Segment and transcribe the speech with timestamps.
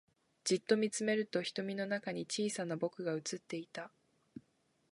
[0.45, 3.91] じっと見つめると瞳の中に小さな僕が映っていた